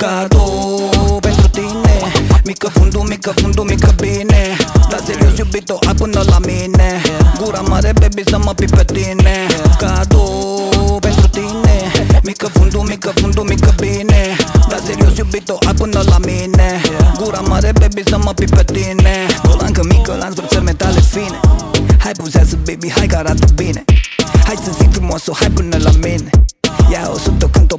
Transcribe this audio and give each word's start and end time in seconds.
Cadou 0.00 1.18
pentru 1.20 1.48
tine. 1.48 1.96
Mică 2.44 2.68
fundul, 2.68 3.04
mică 3.08 3.32
fundul, 3.36 3.64
mică 3.64 3.94
bine. 4.00 4.56
Dar 4.90 5.00
serios 5.06 5.38
iubito, 5.38 5.78
ai 5.86 5.94
până 5.94 6.22
la 6.26 6.38
mine. 6.38 7.02
Gura 7.42 7.60
mare, 7.60 7.92
baby, 8.00 8.22
să 8.30 8.38
mă 8.38 8.52
pipi 8.54 8.76
pe 8.76 8.84
tine. 8.84 9.34
Cadou 9.78 10.98
pentru 11.00 11.28
tine. 11.28 11.76
Mică 12.22 12.46
fundul, 12.46 12.82
mică 12.88 13.10
fundul, 13.14 13.44
mică 13.44 13.74
bine. 13.80 14.36
Dar 14.68 14.80
serios 14.84 15.16
iubito, 15.16 15.58
ai 15.66 15.74
până 15.74 16.02
la 16.06 16.18
mine. 16.18 16.80
Gura 17.22 17.40
mare, 17.40 17.72
baby, 17.80 18.02
să 18.08 18.18
mă 18.18 18.32
pipi 18.32 18.54
pe 18.56 18.64
tine. 18.72 19.14
Colancă 19.48 19.82
mică, 19.88 20.16
la 20.18 20.28
zbrățări 20.30 20.64
metale 20.64 21.00
fine. 21.00 21.40
Hai 21.98 22.12
puzează, 22.12 22.58
baby, 22.64 22.90
hai 22.90 23.06
că 23.06 23.16
arată 23.16 23.46
bine. 23.54 23.84
Hai 24.44 24.56
să 24.64 24.70
zic 24.78 24.92
frumos, 24.92 25.26
o 25.26 25.32
hai 25.32 25.50
până 25.50 25.76
la 25.82 25.90
mine. 26.02 26.30
Ia 26.90 27.10
o 27.14 27.18
sută 27.18 27.46
cânt 27.46 27.72
o 27.72 27.76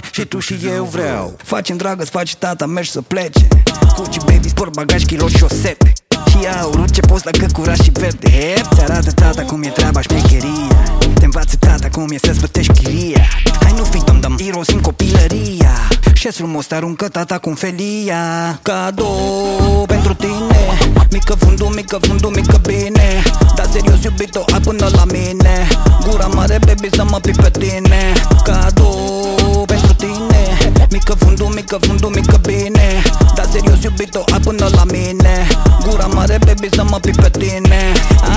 pan 0.00 0.10
pan 0.10 0.10
și 0.12 0.24
tu 0.24 0.38
și 0.38 0.56
eu 0.66 0.84
vreau. 0.84 1.36
Facem 1.44 1.76
dragă, 1.76 2.04
faci 2.04 2.36
tata, 2.36 2.66
mergi 2.66 2.90
să 2.90 3.00
plece. 3.00 3.48
Cuci 3.96 4.16
baby, 4.16 4.48
sport 4.48 4.72
bagaj, 4.72 5.04
kilo 5.04 5.28
șosete 5.28 5.92
Și 6.30 6.46
aurul 6.60 6.88
ce 6.88 7.00
poți 7.00 7.24
la 7.24 7.30
căcuraș 7.30 7.78
și 7.78 7.90
verde. 7.90 8.54
Ți 8.74 8.82
arată 8.82 9.10
tata 9.10 9.42
cum 9.42 9.62
e 9.62 9.68
treaba 9.68 10.00
șmecheria 10.00 10.98
Te 11.14 11.24
învață 11.24 11.56
tata 11.56 11.88
cum 11.88 12.06
e 12.10 12.18
să-ți 12.22 12.38
plătești 12.38 12.72
chiria. 12.72 13.26
Hai 13.60 13.74
nu 13.76 13.84
fi 13.84 13.98
dăm 14.20 14.38
irosim 14.46 14.80
copilăria. 14.80 15.72
Și 16.12 16.28
frumos 16.30 16.66
te 16.66 16.74
aruncă 16.74 17.08
tata 17.08 17.38
cum 17.38 17.54
felia. 17.54 18.58
Cadou 18.62 19.84
pentru 19.86 20.14
tine. 20.14 20.78
Mică 21.10 21.34
fundul, 21.34 21.66
mică 21.74 21.98
fundul, 22.00 22.30
mică 22.30 22.60
bine. 22.66 23.22
Dar 23.56 23.66
serios 23.72 24.02
iubito, 24.02 24.44
ai 24.52 24.60
până 24.60 24.88
la 24.92 25.04
mine. 25.04 25.68
Gura 26.08 26.26
mare, 26.26 26.58
baby, 26.66 26.88
să 26.96 27.04
mă 27.04 27.18
pipi 27.18 27.42
pe 27.42 27.50
tine. 27.50 28.12
Cadou 28.44 28.68
pentru 28.68 28.70
tine 28.70 28.77
Mică 30.98 31.14
fundul, 31.24 31.46
mică 31.54 31.78
fundul, 31.80 32.10
mică 32.14 32.40
bine. 32.46 33.02
Dar 33.34 33.46
serios 33.52 33.82
iubito, 33.82 34.24
ai 34.32 34.40
până 34.40 34.68
la 34.72 34.84
mine. 34.84 35.46
Gura 35.86 36.06
mare, 36.06 36.38
baby, 36.46 36.68
să 36.74 36.84
mă 36.90 36.98
pipi 36.98 37.20
pe 37.20 37.30
tine. 37.30 37.80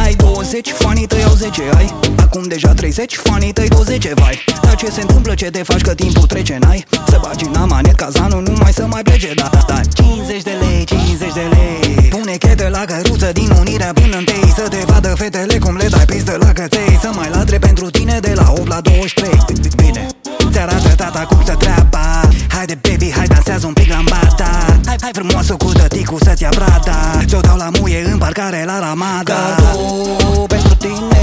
Ai 0.03 0.13
20, 0.15 0.69
fanii 0.77 1.07
tăi 1.07 1.23
au 1.23 1.33
10, 1.33 1.61
ai? 1.75 1.93
Acum 2.17 2.43
deja 2.43 2.73
30, 2.73 3.15
fanii 3.23 3.53
tăi 3.53 3.67
20, 3.67 4.13
vai. 4.13 4.43
Dar 4.61 4.75
ce 4.75 4.89
se 4.89 5.01
întâmplă, 5.01 5.33
ce 5.33 5.45
te 5.45 5.63
faci 5.63 5.81
că 5.81 5.93
timpul 5.93 6.27
trece, 6.27 6.57
n-ai? 6.61 6.85
Să 7.07 7.19
bagi 7.21 7.45
în 7.45 7.55
amanet 7.55 7.95
cazanul, 7.95 8.41
nu 8.41 8.53
mai 8.59 8.73
să 8.73 8.85
mai 8.89 9.01
plece, 9.01 9.33
da, 9.33 9.49
da, 9.51 9.63
da. 9.67 9.79
50 9.93 10.41
de 10.41 10.55
lei, 10.59 10.83
50 10.83 11.33
de 11.33 11.45
lei. 11.51 12.07
Pune 12.09 12.35
chete 12.37 12.69
la 12.69 12.83
căruță 12.85 13.31
din 13.33 13.49
unirea 13.59 13.91
până 13.93 14.17
în 14.17 14.23
tei 14.23 14.53
Să 14.55 14.67
te 14.69 14.77
vadă 14.85 15.13
fetele 15.17 15.57
cum 15.57 15.75
le 15.75 15.87
dai 15.87 16.05
pistă 16.05 16.37
la 16.39 16.51
căței 16.51 16.97
Să 17.01 17.09
mai 17.15 17.29
ladre 17.33 17.57
pentru 17.57 17.89
tine 17.89 18.19
de 18.21 18.33
la 18.35 18.45
8 18.57 18.67
la 18.67 18.79
23 18.81 19.29
Bine, 19.75 20.07
ți 20.51 20.59
arată 20.59 20.89
tata 20.95 21.19
cum 21.19 21.41
să 21.45 21.55
treaba 21.55 21.80
Haide 22.71 22.89
baby, 22.89 23.11
hai 23.11 23.27
dansează 23.27 23.67
un 23.67 23.73
pic 23.73 23.89
la 23.89 24.01
bata 24.09 24.79
Hai, 24.85 24.95
hai 25.01 25.09
frumoasă 25.13 25.53
cu 25.53 25.71
tăticul 25.71 26.19
să-ți 26.23 26.43
ia 26.43 26.49
brada 26.55 27.23
Ți-o 27.25 27.39
dau 27.39 27.57
la 27.57 27.69
muie 27.79 28.09
în 28.11 28.17
parcare 28.17 28.63
la 28.65 28.79
Ramada. 28.79 29.33
Cadou 29.33 30.45
pentru 30.47 30.75
tine 30.75 31.21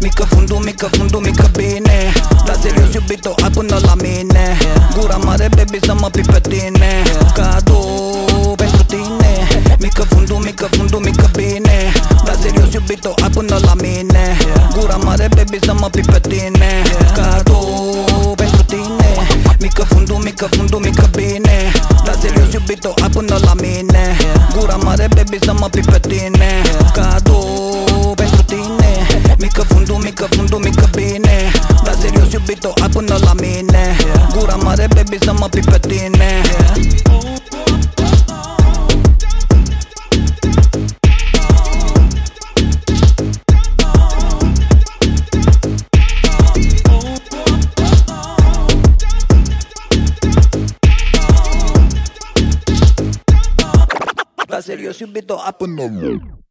Mică 0.00 0.24
fundul, 0.24 0.56
mică 0.64 0.88
fundul, 0.92 1.20
mică 1.20 1.50
bine. 1.56 2.12
Dar 2.44 2.56
serios 2.60 2.94
iubito, 2.94 3.34
ai 3.42 3.50
până 3.50 3.78
la 3.82 3.94
mine. 3.94 4.56
Gura 4.96 5.16
mare, 5.16 5.48
baby, 5.56 5.78
să 5.82 5.94
mă 6.00 6.08
pipi 6.08 6.32
pe 6.32 6.40
tine. 6.40 7.02
Cadou 7.34 8.54
pentru 8.56 8.82
tine 8.82 9.32
Mică 9.78 10.02
fundul, 10.02 10.36
mică 10.36 10.68
fundul, 10.70 11.00
mică 11.00 11.30
bine. 11.36 11.92
Dar 12.24 12.36
serios 12.40 12.72
iubito, 12.72 13.14
ai 13.22 13.30
până 13.30 13.58
la 13.62 13.74
mine. 13.74 14.36
Gura 14.78 14.96
mare, 14.96 15.28
baby, 15.34 15.58
să 15.62 15.74
mă 15.80 15.88
pipi 15.88 16.10
pe 16.10 16.18
tine 16.20 16.29
serios 22.80 22.94
iubito, 22.94 22.94
ai 23.02 23.10
până 23.10 23.38
la 23.44 23.54
mine 23.54 24.16
Gura 24.56 24.76
mare, 24.76 25.08
baby, 25.14 25.38
să 25.44 25.52
mă 25.52 25.68
pipi 25.68 25.90
pe 25.90 25.98
tine 25.98 26.62
Cadou 26.92 28.14
pentru 28.14 28.42
tine 28.42 29.06
Mică 29.38 29.62
fundul, 29.62 29.96
mică 29.96 30.26
fundul, 30.30 30.58
mică 30.58 30.90
bine 30.94 31.52
Dar 31.84 31.94
serios 32.00 32.32
iubito, 32.32 32.72
ai 32.82 32.88
până 32.88 33.16
la 33.20 33.32
mine 33.40 33.96
Gura 34.36 34.54
mare, 34.54 34.88
baby, 34.94 35.18
să 35.24 35.32
mă 35.38 35.48
pipi 54.78 55.02
pe 55.10 55.20
tine 55.20 55.88
Dar 55.88 56.49